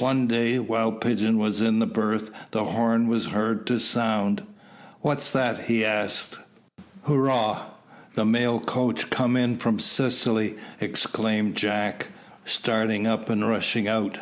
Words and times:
One 0.00 0.26
day, 0.26 0.58
while 0.58 0.90
Pigeon 0.90 1.38
was 1.38 1.60
in 1.60 1.78
the 1.78 1.86
berth, 1.86 2.30
the 2.50 2.64
horn 2.64 3.06
was 3.06 3.26
heard 3.26 3.64
to 3.68 3.78
sound. 3.78 4.42
"What's 5.02 5.30
that?" 5.30 5.66
he 5.66 5.84
asked. 5.84 6.36
"Hurrah! 7.04 7.60
the 8.14 8.24
mail 8.24 8.58
coach 8.58 9.08
come 9.08 9.36
in 9.36 9.56
from 9.56 9.78
Sicily," 9.78 10.56
exclaimed 10.80 11.54
Jack, 11.54 12.08
starting 12.44 13.06
up 13.06 13.30
and 13.30 13.48
rushing 13.48 13.86
out. 13.86 14.18